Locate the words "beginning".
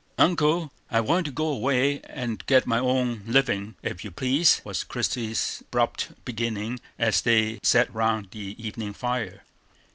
6.25-6.79